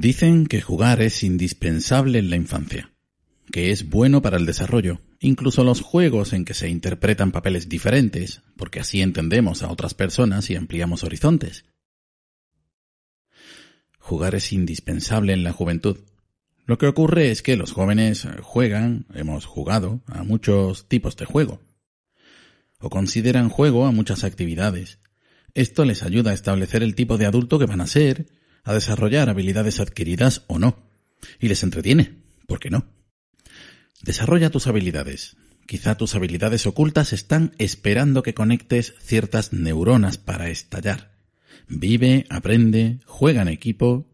[0.00, 2.90] Dicen que jugar es indispensable en la infancia,
[3.52, 8.40] que es bueno para el desarrollo, incluso los juegos en que se interpretan papeles diferentes,
[8.56, 11.66] porque así entendemos a otras personas y ampliamos horizontes.
[13.98, 15.98] Jugar es indispensable en la juventud.
[16.64, 21.60] Lo que ocurre es que los jóvenes juegan, hemos jugado, a muchos tipos de juego,
[22.78, 24.98] o consideran juego a muchas actividades.
[25.52, 29.28] Esto les ayuda a establecer el tipo de adulto que van a ser, a desarrollar
[29.28, 30.78] habilidades adquiridas o no.
[31.38, 32.86] Y les entretiene, ¿por qué no?
[34.02, 35.36] Desarrolla tus habilidades.
[35.66, 41.12] Quizá tus habilidades ocultas están esperando que conectes ciertas neuronas para estallar.
[41.68, 44.06] Vive, aprende, juega en equipo.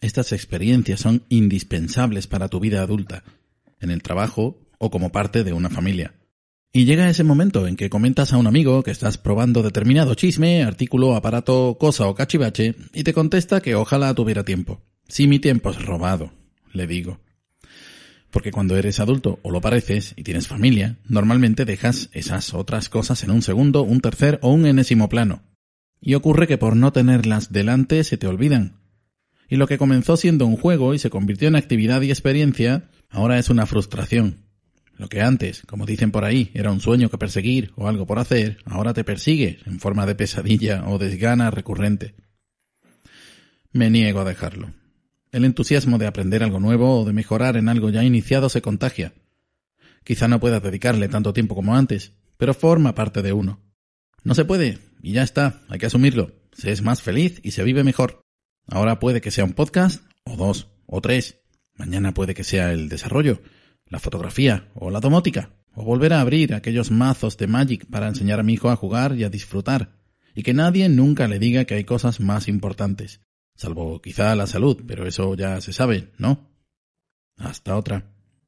[0.00, 3.22] Estas experiencias son indispensables para tu vida adulta,
[3.78, 6.14] en el trabajo o como parte de una familia.
[6.72, 10.62] Y llega ese momento en que comentas a un amigo que estás probando determinado chisme,
[10.62, 14.80] artículo, aparato, cosa o cachivache, y te contesta que ojalá tuviera tiempo.
[15.08, 16.32] Si mi tiempo es robado,
[16.72, 17.18] le digo.
[18.30, 23.24] Porque cuando eres adulto o lo pareces y tienes familia, normalmente dejas esas otras cosas
[23.24, 25.42] en un segundo, un tercer o un enésimo plano.
[26.00, 28.76] Y ocurre que por no tenerlas delante se te olvidan.
[29.48, 33.40] Y lo que comenzó siendo un juego y se convirtió en actividad y experiencia, ahora
[33.40, 34.44] es una frustración,
[35.00, 38.18] lo que antes, como dicen por ahí, era un sueño que perseguir o algo por
[38.18, 42.14] hacer, ahora te persigue en forma de pesadilla o desgana recurrente.
[43.72, 44.74] Me niego a dejarlo.
[45.32, 49.14] El entusiasmo de aprender algo nuevo o de mejorar en algo ya iniciado se contagia.
[50.04, 53.58] Quizá no puedas dedicarle tanto tiempo como antes, pero forma parte de uno.
[54.22, 56.32] No se puede, y ya está, hay que asumirlo.
[56.52, 58.20] Se es más feliz y se vive mejor.
[58.66, 61.38] Ahora puede que sea un podcast, o dos, o tres.
[61.74, 63.40] Mañana puede que sea el desarrollo,
[63.90, 68.40] la fotografía o la domótica, o volver a abrir aquellos mazos de Magic para enseñar
[68.40, 69.98] a mi hijo a jugar y a disfrutar,
[70.34, 73.20] y que nadie nunca le diga que hay cosas más importantes,
[73.54, 76.48] salvo quizá la salud, pero eso ya se sabe, ¿no?
[77.36, 78.19] Hasta otra.